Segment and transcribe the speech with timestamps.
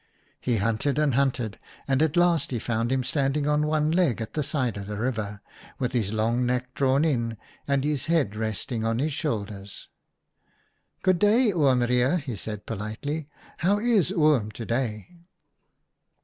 [0.41, 4.33] "He hunted and hunted, and at last he found him standing on one leg at
[4.33, 5.41] the side of the river,
[5.77, 9.89] with his long neck drawn in and his head resting on his shoulders.
[11.03, 13.27] "'Good day, Oom Reijer,' he said politely.
[13.27, 13.27] 1
[13.59, 15.07] How is Oom to day